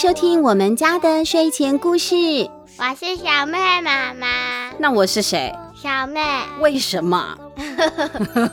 [0.00, 2.16] 收听我们家的睡前故事。
[2.78, 4.70] 我是小妹妈妈。
[4.78, 5.54] 那我是谁？
[5.74, 6.22] 小妹。
[6.58, 7.36] 为什么？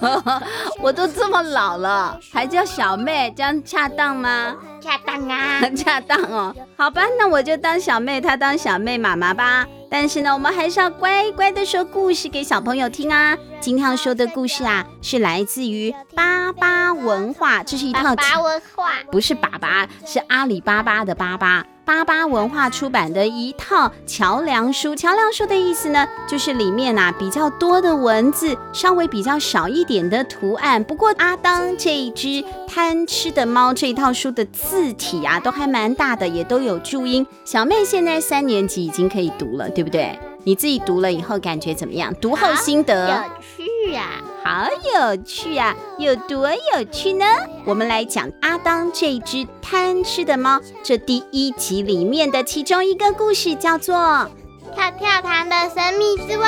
[0.81, 4.55] 我都这么老了，还叫小妹，这样恰当吗？
[4.81, 6.55] 恰当啊， 恰当哦。
[6.77, 9.65] 好吧，那我就当小妹，她当小妹妈妈吧。
[9.89, 13.37] 但是呢，我们还是要乖乖的说故事给小朋友听啊。
[13.61, 21.65] 今天要说的故事啊，是来自于巴巴文化，这是一套巴巴文化，不是爸爸，是阿里巴巴的巴巴。
[21.85, 30.83] 巴巴文化出版的一套桥梁书，桥梁书的意思呢，就是里面啊比较多的文字，稍微比较少一点的图案。
[30.83, 37.25] 不过阿当这一只贪吃的猫这一套书的字体啊，都还蛮大的，也都有注音。
[37.45, 40.17] 小妹现在三年级已经可以读了，对不对？
[40.43, 42.13] 你自己读了以后感觉怎么样？
[42.21, 43.09] 读后心得？
[43.09, 44.23] 有趣啊！
[44.45, 45.75] 好有趣啊！
[45.97, 47.25] 有多有趣呢？
[47.65, 53.95] 我们来讲阿当这只贪吃的猫，这第一集里面的其中一个故事叫做
[54.73, 56.45] 《跳跳糖的神秘滋味》。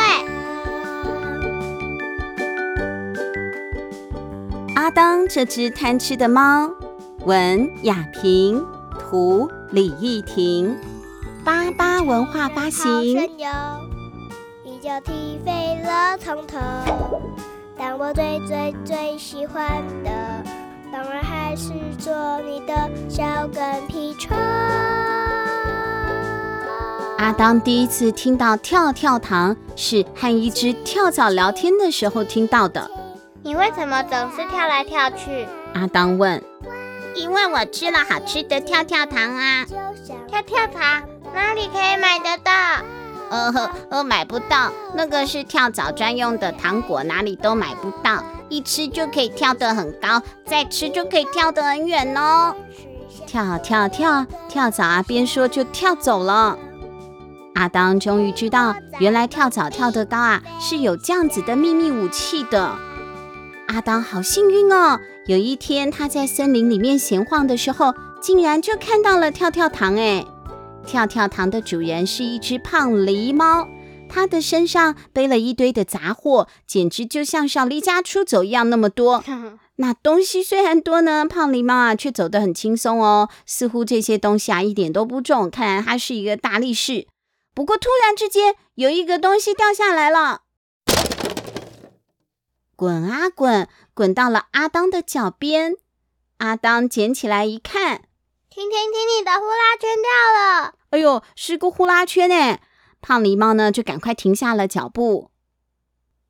[4.80, 6.72] 阿当这只贪吃的猫，
[7.25, 8.66] 文雅萍，
[8.97, 10.73] 图李义婷，
[11.44, 13.30] 巴巴文化发行。
[14.63, 16.58] 一脚踢飞了从头。
[17.77, 19.67] 但我最最最喜欢
[20.02, 20.09] 的，
[20.93, 24.38] 当然还是做你的小跟屁虫。
[27.17, 32.89] 阿当第一次听到跳跳糖，是和一只跳蚤聊天的时候听到的。
[33.50, 35.47] 你为什么总是跳来跳去？
[35.73, 36.39] 阿当问。
[37.15, 39.65] 因为我吃了好吃的跳跳糖啊！
[40.27, 41.02] 跳跳糖
[41.33, 42.52] 哪里可以买得到？
[43.32, 48.23] 呃呵，呃，买不到，那个是跳蚤专用的糖果，哪里都买不到。
[48.49, 52.55] 一吃就可以跳得很高，再吃就可以跳得很远哦。
[53.26, 56.55] 跳跳跳，跳蚤啊，边说就跳走了。
[57.55, 62.77] 阿当终于知道，原来跳蚤跳得高啊，是有这样子的秘密武器的。
[63.69, 70.25] 阿当好幸运哦，有一天他在森林里面闲晃的时候，竟然就看到了跳跳糖哎。
[70.87, 73.67] 跳跳糖的主人是一只胖狸猫，
[74.09, 79.23] 它的身上背了一堆的杂货，简直就像是要离家出走一样那么多。
[79.77, 87.05] 那东西虽然多呢，胖狸猫啊却走得很轻松哦，似乎这些东西啊一点都不重，看来它是一个大力士。
[87.53, 90.41] 不过突然之间，有一个东西掉下来了，
[92.80, 95.76] 滚啊滚，滚到了阿当的脚边。
[96.38, 98.04] 阿当捡起来一看。
[98.50, 100.76] 听听听，你的呼啦圈掉了！
[100.92, 102.62] 哎呦，是个呼啦圈哎！
[103.02, 105.30] 胖狸猫呢，就赶快停下了脚步。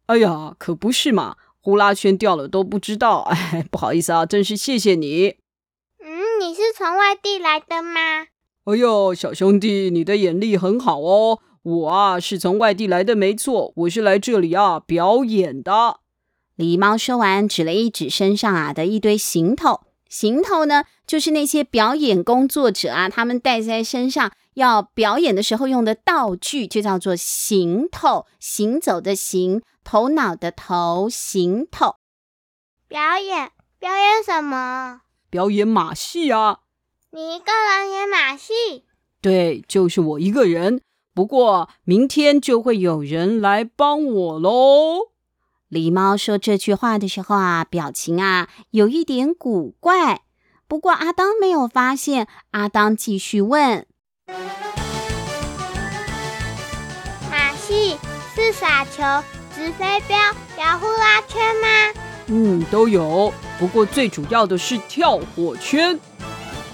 [0.07, 3.19] 哎呀，可不是嘛，呼啦圈掉了都不知道。
[3.29, 5.35] 哎，不好意思啊，真是谢谢你。
[6.03, 8.25] 嗯，你是从外地来的吗？
[8.63, 11.41] 哎呦，小兄弟，你的眼力很好哦。
[11.61, 15.98] 我啊，是从外地来的，没错，我是来这里啊表演的。
[16.59, 19.81] 狸猫说完，指了一指身上啊的一堆行头。
[20.09, 28.25] 行头呢，就是那些表演工作者啊，他们带在身上要表演的时候用的道具，就叫做行头。
[28.39, 31.95] 行走的行，头脑的头，行头。
[32.89, 35.01] 表演表演什么？
[35.29, 36.59] 表演马戏啊！
[37.11, 38.83] 你一个人演马戏？
[39.21, 40.81] 对，就是我一个人。
[41.13, 45.11] 不过明天就会有人来帮我喽。
[45.69, 50.21] 狸猫说这句话的时候啊，表情啊有一点古怪。
[50.67, 52.27] 不过阿当没有发现。
[52.51, 53.85] 阿当继续问
[57.29, 57.97] ：“马戏
[58.35, 59.03] 是撒球、
[59.55, 60.17] 直飞镖、
[60.57, 61.67] 摇呼啦圈吗
[62.27, 63.33] ？”“嗯，都有。
[63.59, 65.99] 不过最主要的是跳火圈。”“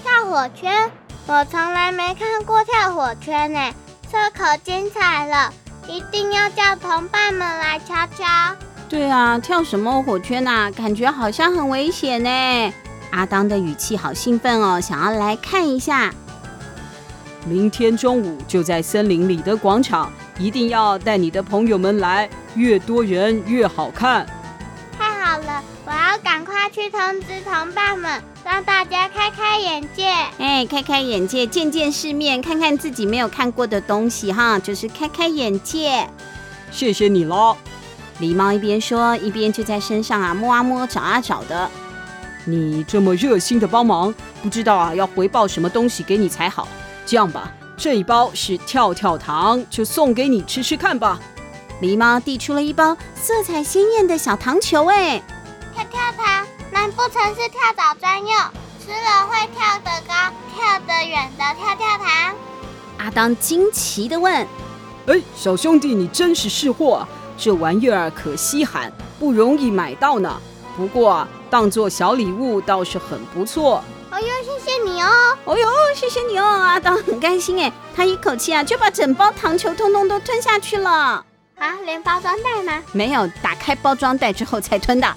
[0.02, 0.90] 跳火圈？
[1.26, 3.74] 我从来没看过跳火圈呢，
[4.10, 5.52] 这可精彩了！
[5.88, 8.56] 一定要叫同伴们来瞧瞧。”
[8.88, 10.70] 对啊，跳什么火圈呐、啊？
[10.70, 12.72] 感觉好像很危险呢。
[13.10, 16.12] 阿当的语气好兴奋哦，想要来看一下。
[17.44, 24.26] 明天中午就在森林里的广场，一定要带你的朋友们来，越多人越好看。
[24.98, 30.08] 太好了，我要赶快去通知同伴们，让大家开开眼界。
[30.38, 36.08] 哎，开开眼界，见见世面，看看自己没有看过的东西哈，就是开开眼界。
[36.70, 37.56] 谢谢你了。
[38.20, 41.70] 狸猫一边说，一边就在身上啊摸啊摸，找啊找的。
[42.44, 46.66] 你这么热心的帮忙，不知道啊要回报什么东西给你才好。
[47.04, 51.20] 这样吧，这一包是跳跳糖，就送给你吃吃看吧。
[51.82, 55.22] 狸猫递出了一包色彩鲜艳的小糖球，哎，
[55.74, 58.28] 跳跳糖，难不成是跳蚤专用？
[58.28, 60.14] 吃了会跳得高、
[60.54, 62.34] 跳得远的跳跳糖。
[62.98, 64.46] 阿当惊奇地问
[65.06, 67.08] ：“哎，小兄弟，你真是识货啊！
[67.36, 70.40] 这玩意儿可稀罕，不容易买到呢。
[70.76, 75.08] 不过当做小礼物倒是很不错。”哎呦，谢谢你哦！
[75.44, 76.44] 哦呦，谢谢你哦！
[76.44, 80.90] 阿当很开心哎，他一口气啊就把整包糖球通通都吞下去了。
[81.58, 82.82] 啊，连包装袋吗？
[82.92, 85.14] 没有，打开包装袋之后才吞的。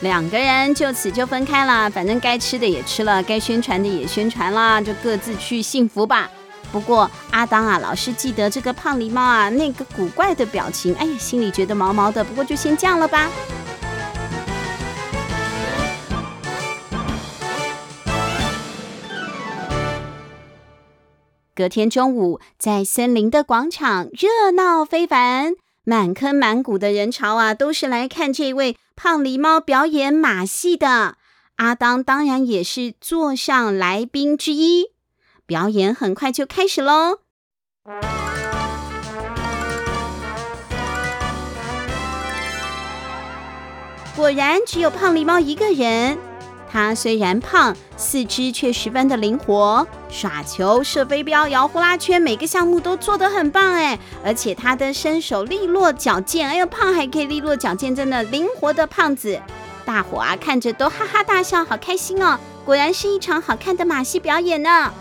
[0.00, 6.30] 两个人就此就分开了，反正该吃的也吃了，该宣传的也宣传了，就各自去幸福吧。
[6.72, 12.22] 不过阿当啊，老是记得这个胖狸猫啊那个古怪的表情，哎呀，心里觉得毛毛的。
[12.22, 13.30] 不过就先这样了吧。
[21.52, 31.16] 隔天中午，在森林的广场热闹非凡，满坑满谷的人潮啊，都是来看这位胖狸猫表演马戏的。
[31.56, 34.92] 阿当当然也是座上来宾之一。
[35.50, 37.18] 表演很快就开始喽！
[44.14, 46.16] 果然，只有胖狸猫一个人。
[46.70, 53.98] 它虽然胖，四肢却十分的灵活，耍球、射飞镖、摇呼啦圈，每个项目都做得很棒哎！
[54.24, 59.42] 而且它的身手利落矫健，哎呦，胖还可以利落矫健，真的灵活的胖子，
[59.84, 62.38] 大伙啊看着都哈哈大笑，好开心哦！
[62.64, 64.92] 果然是一场好看的马戏表演呢。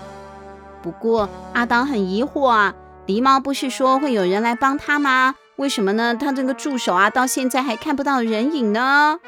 [0.81, 2.73] 不过阿当很疑惑啊，
[3.05, 5.35] 狸猫不是说会有人来帮他吗？
[5.57, 6.15] 为什么呢？
[6.15, 9.19] 他这个助手啊，到现在还看不到人影呢？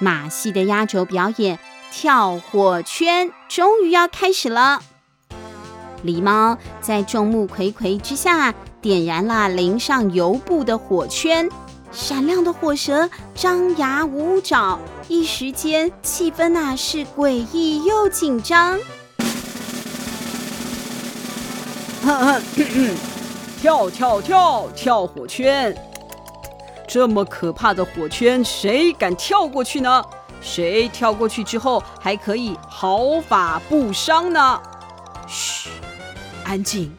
[0.00, 1.60] 马戏的压轴表演
[1.92, 4.80] 跳火圈终于要开始了。
[6.04, 11.48] 狸猫在众目睽睽之下点燃了淋上油布的火圈，
[11.92, 14.80] 闪亮的火舌张牙舞爪，
[15.12, 18.78] 一时间气氛啊是诡异又紧张。
[23.60, 25.76] 跳跳跳跳火圈。
[26.88, 30.02] 这么可怕的火圈，谁敢跳过去呢？
[30.40, 34.62] 谁跳过去之后还可以毫发不伤呢？
[35.28, 35.68] 嘘，
[36.42, 36.90] 安静！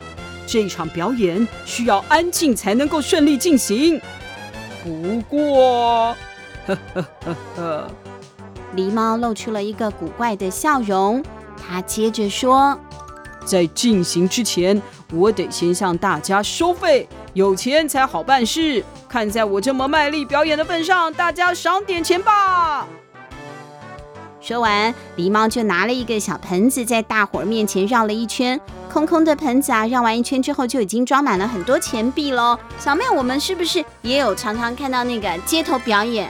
[0.45, 3.99] 这场表演需要安静才能够顺利进行。
[4.83, 6.15] 不过，
[6.67, 7.91] 呵呵呵呵，
[8.75, 11.23] 狸猫露出了一个古怪的笑容。
[11.55, 12.77] 他接着说
[13.45, 14.81] ：“在进行之前，
[15.13, 22.87] 我得先向大家收费，有钱才好办事。”看在我这么卖力表演的份上，大家赏点钱吧。
[24.41, 28.59] 说完，狸猫就拿了一个小盆子，在大伙儿面前绕了一圈。
[28.91, 32.57] 空空的盆子啊，绕完一圈之后，就已经装满了很多钱币喽。
[32.77, 36.29] 小妹，我们是不是也有常常看到那个街头表演？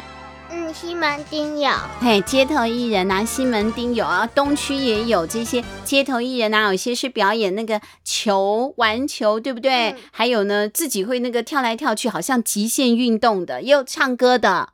[0.55, 9.89] 嗯，西门町有，嘿，街头艺人啊，西门町有啊，东区也有这些街头艺人啊，有些是表演那个球玩球，对不对？
[9.89, 14.69] 嗯、还有呢，自己会那个跳来跳去，好像极限运动的，也有唱歌的。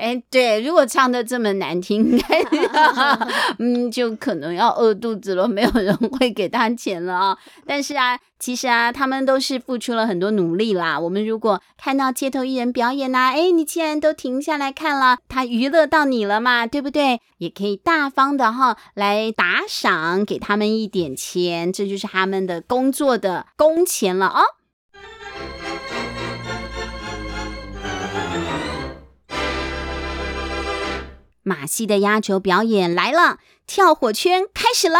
[0.00, 2.18] 哎，对，如果唱的这么难听，
[3.60, 7.38] 嗯，就可能要饿肚子了，没有人会给他钱了啊。
[7.66, 10.98] 但是啊，其实啊，他们都是付出了很多努力啦。
[10.98, 17.20] 我们如果看到街头艺人表演呐、啊，哎，你既然都停下来看了，他娱乐到你了嘛，对不对？
[17.38, 24.40] 也可以大方的哈来打赏，给他们一点钱，这就是他们的工作的工钱了哦。
[31.42, 34.98] 马戏的压轴表演来了，跳火圈开始了。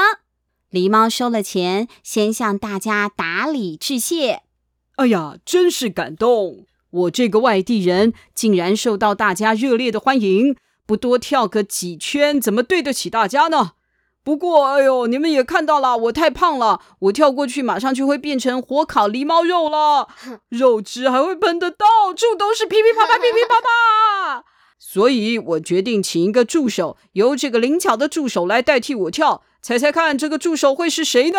[0.70, 4.42] 狸猫收了钱，先向大家打礼致谢。
[4.96, 6.66] 哎呀，真是感动！
[6.90, 10.56] 我这个外地人竟然受到大家热烈的欢迎，
[10.86, 13.72] 不多跳个几圈，怎么对得起大家呢？
[14.22, 20.08] 不过，哎呦，你们也看到了，我太胖了，我跳过去马上就会变成火烤狸猫肉了，
[20.48, 24.44] 肉汁还会喷得到处都是，噼噼啪啪，噼噼啪啪。
[24.82, 29.42] 所以我决定请一个助手，由这个灵巧的助手来代替我跳。
[29.60, 31.38] 猜猜看，这个助手会是谁呢？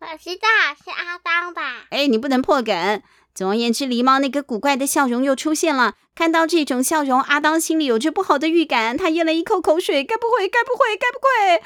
[0.00, 0.48] 我知道，
[0.82, 1.86] 是阿当吧？
[1.90, 3.02] 哎，你不能破梗。
[3.34, 5.96] 总而言之，狸猫那个古怪的笑容又出现了。
[6.14, 8.96] 看到这种笑容，阿当心里有着不好的预感。
[8.96, 11.62] 他咽了一口口水，该不会，该不会，该不会？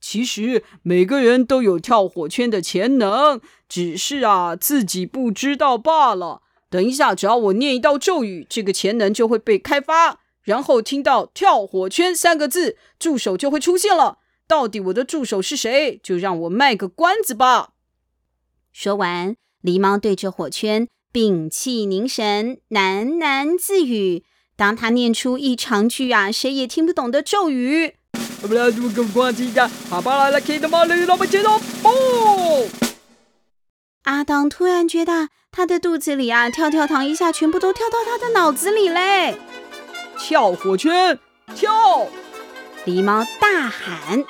[0.00, 6.42] 其实每个人都有跳火圈的潜能，只是啊，自己不知道罢了。
[6.68, 10.18] 等一下，只要我念一道咒语，这个潜能就会被开发。
[10.42, 14.18] 然后听到“跳火圈”三个字，助手就会出现了。
[14.48, 16.00] 到底我的助手是谁？
[16.02, 17.70] 就让我卖个关子吧。
[18.72, 24.24] 说完，狸猫对着火圈屏气凝神，喃喃自语。
[24.56, 27.94] 当他念出一长句啊，谁也听不懂的咒语。
[34.04, 39.36] 阿当突然觉得他的肚子里啊，跳跳糖一下全部都跳到他的脑子里嘞！
[40.18, 41.18] 跳火圈，
[41.54, 42.08] 跳！
[42.84, 44.24] 狸猫大喊。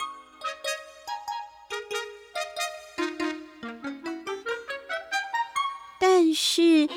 [6.00, 6.88] 但是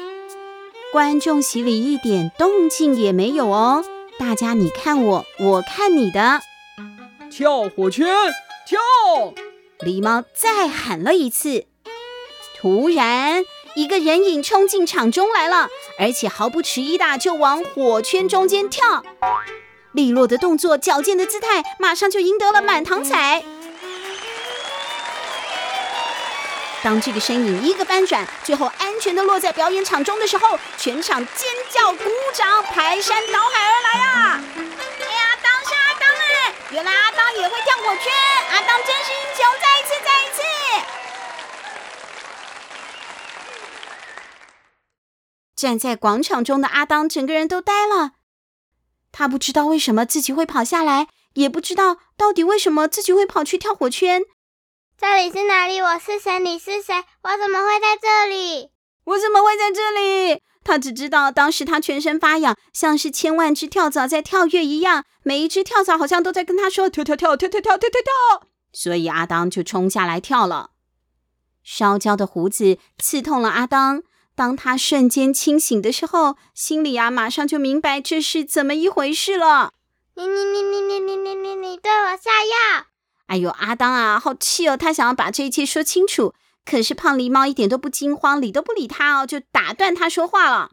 [0.91, 3.83] 观众席里一点动静也没有哦，
[4.17, 6.41] 大家你看我，我看你的。
[7.29, 8.07] 跳火圈，
[8.65, 8.79] 跳！
[9.79, 11.65] 狸猫再喊了一次。
[12.57, 13.43] 突然，
[13.75, 19.03] 一个人影冲进场中来了，而且毫不迟疑的就往火圈中间跳。
[19.93, 23.43] 利落的动作，矫健的姿态，马上就赢得了满堂彩。
[26.83, 34.43] 当这个身影一个翻转，最后安全的落在表演场中的时候，全场尖叫、鼓掌，排山倒海而来啊！
[34.55, 36.53] 哎呀，当是阿当哎！
[36.71, 38.13] 原来阿当也会跳火圈，
[38.51, 39.45] 阿当真是英雄！
[39.61, 40.41] 在一次，再一次！
[45.55, 48.11] 站在广场中的阿当整个人都呆了，
[49.11, 54.23] 他不知道为什么自己会跑下来，也不知道到底为什么自己会跑去跳火圈。
[54.97, 55.79] 这里是哪里？
[55.81, 56.39] 我是谁？
[56.39, 56.93] 你是谁？
[57.23, 58.69] 我怎么会在这里？
[59.05, 60.41] 我怎么会在这里？
[60.63, 70.71] 他只知道当时他全身发痒，像是千万只跳蚤在跳跃一样，每一只跳蚤好像都在跟他说：“跳跳跳跳跳跳跳跳跳。”所以阿当就冲下来跳了。
[71.63, 74.01] 烧焦的胡子刺痛了阿当，
[74.35, 79.71] 当他瞬间清醒的时候，心里啊马上就明白这是怎么一回事了。
[80.15, 82.85] 你你你你你你你你你对我下药！
[83.27, 84.77] 哎呦，阿当啊，好气哦！
[84.77, 90.71] 他想要把这一切说清楚，可是胖狸猫一点都不惊慌，理都不理他哦，就打断他说话了。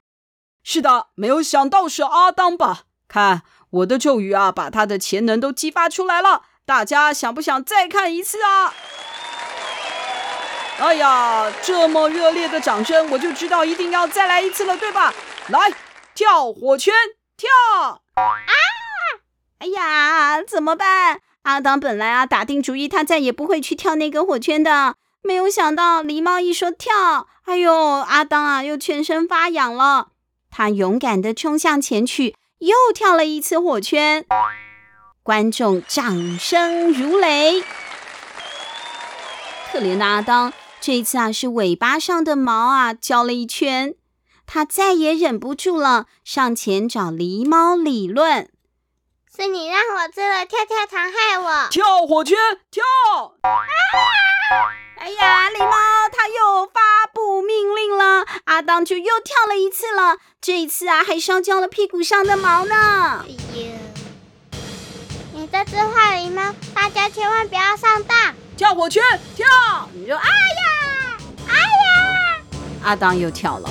[0.62, 2.82] 是的，没有想到是阿当吧？
[3.08, 6.42] 看我的咒语啊，把他的潜能都激发出来了。
[6.64, 8.74] 大家想不想再看一次啊？
[10.78, 15.14] 哎呀，这么热烈的掌声，我就知道一定要再来一次了，对吧？
[15.48, 15.72] 来，
[16.14, 16.92] 跳火圈，
[17.36, 17.48] 跳！
[18.14, 18.22] 啊！
[19.58, 21.20] 哎呀，怎么办？
[21.42, 24.96] 阿当本来啊打定主意，他再也不会去跳那个火圈的。
[25.22, 30.08] 没有想到狸猫一说跳，哎呦，阿当啊又全身发痒了。
[30.50, 34.24] 他勇敢地冲向前去，又跳了一次火圈。
[35.22, 37.62] 观众掌声如雷。
[39.72, 40.52] 可怜的阿当，
[40.82, 43.94] 这一次啊是尾巴上的毛啊焦了一圈。
[44.44, 48.50] 他再也忍不住了，上前找狸猫理论。
[49.34, 52.36] 是你让我吃了跳跳糖，害我跳火圈
[52.68, 52.82] 跳。
[53.42, 53.48] 啊！
[54.98, 55.70] 哎呀，狸猫
[56.10, 60.18] 它又发布命令了，阿当就又跳了一次了。
[60.40, 63.24] 这一次啊，还烧焦了屁股上的毛呢。
[63.24, 63.78] 哎呀，
[65.32, 68.34] 你这只坏狸猫，大家千万不要上当。
[68.54, 69.02] 跳火圈
[69.34, 69.46] 跳，
[69.94, 70.51] 你就哎呀，哎呀，
[72.82, 73.70] 阿当又跳了。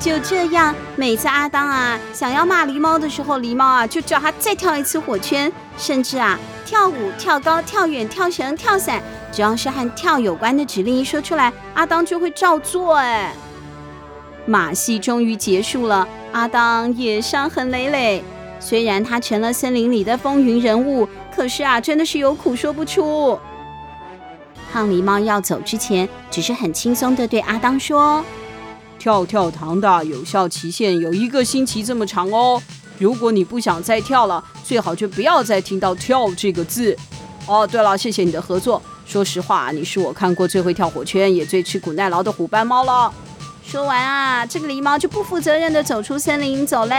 [0.00, 9.00] 就这样，每次阿当啊想要骂狸猫的时候，狸猫啊就叫他再跳一次火圈，甚至啊跳舞、跳高、跳远、跳绳、跳伞，
[9.32, 12.96] 只要是和跳有关的指令一说出来，阿当就会照做。
[12.96, 13.32] 哎，
[14.46, 18.24] 马戏终于结束了，阿当也伤痕累累。
[18.58, 23.38] 虽然他成了森林里的风云人物，可是啊真的是有苦说不出。
[24.72, 28.24] 胖狸猫要走之前，只是很轻松地对阿当说。
[28.98, 32.62] 跳跳糖的有效期限有一个星期这么长哦。
[32.98, 36.94] 如果你不想再跳了，最好就不要再听到“跳”这个字。
[37.46, 38.82] 哦，对了，谢谢你的合作。
[39.10, 43.12] 说实话，你是我看过最会跳火圈，也最吃苦耐劳的虎斑猫了。
[43.64, 46.94] 说完啊，这个狸猫就不负责任的走出森林走嘞。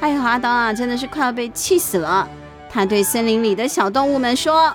[0.00, 2.28] 哎呦，阿当啊，真的是快要被气死了。
[2.68, 4.70] 他对森林里的小动物们说：“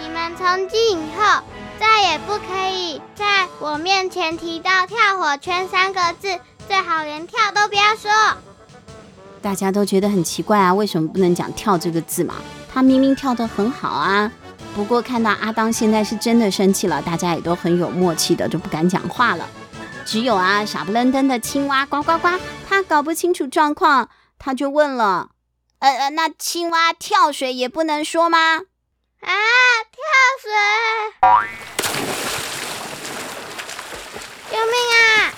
[0.00, 1.42] 你们从今以后。”
[1.76, 6.38] 再也不可以在我面前提到“跳火圈”三个字，
[6.68, 8.08] 最好连跳都不要说。
[9.42, 12.34] 大家都觉得很奇怪啊，为什么不能讲“跳”这个字嘛？
[12.72, 14.30] 他明明跳得很好啊。
[14.74, 19.48] 不过看到阿当现在是真的生气了，大家也都很有默契的，就不敢讲话了。
[20.04, 22.28] 只有啊傻不愣登的青蛙呱呱呱，
[22.68, 25.30] 他搞不清楚状况，他就问了
[25.78, 28.62] ：“呃呃，那青蛙跳水也不能说吗？”
[29.22, 29.32] 啊！
[29.92, 30.02] 跳
[30.42, 30.50] 水！
[34.50, 35.32] 救命啊！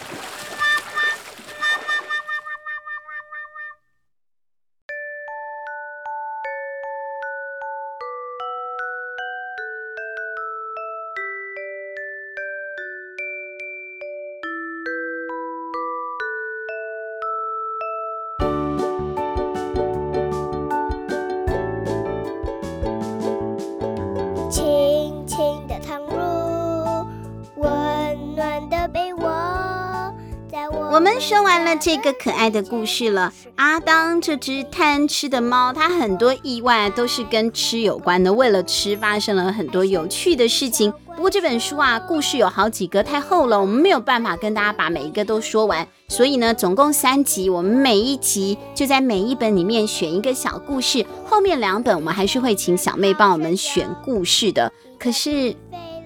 [31.26, 33.33] 说完了这个可爱的故事了。
[33.56, 38.33] 阿当这只贪吃的猫，它很多意外都是跟吃有关的。
[38.33, 40.92] 为了吃，发生了很多有趣的事情。
[41.16, 45.85] 不过这本书啊，故事有好几个，太厚了，我们没有办法跟大家把每一个都说完。
[46.06, 51.04] 所以呢，总共三集，我们每一集就在每一本里面选一个小故事。
[51.28, 54.73] 后面两本我们还是会请小妹帮我们选故事的。
[54.97, 55.52] 可是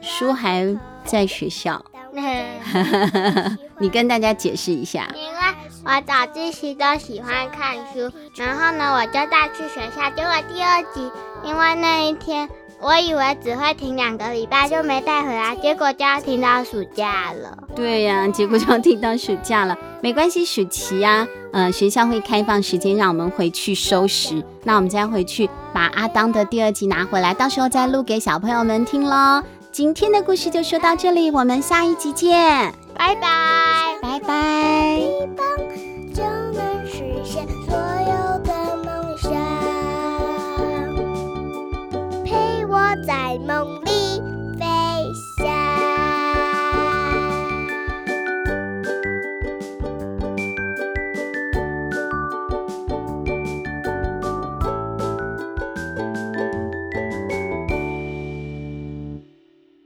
[0.00, 0.74] 书还
[1.04, 1.84] 在学校。
[3.78, 5.08] 你跟大家解释一下。
[5.14, 5.38] 因为
[5.84, 10.10] 我早自习都喜欢看书，然后呢，我就带去学校。
[10.10, 11.10] 结果第二集，
[11.42, 12.48] 因为那一天
[12.80, 17.56] 我以为只会停两个礼拜，就没带回来，结果就要停到暑假了。
[17.74, 19.76] 对呀、啊，结果就要停到暑假了。
[20.02, 24.44] 没关系，暑期呀、啊，呃，学校会开放时间让我们回去收拾。
[24.64, 29.42] 那我们再回去把阿当的第二集拿回来，到时候再录给小朋友们听喽。
[29.72, 32.34] 今天的故事就说到这里我们下一集见。
[32.92, 33.96] 拜拜。
[34.02, 35.00] 拜拜。
[36.12, 39.30] 就能实现所有的梦想。
[42.24, 43.79] 陪我在梦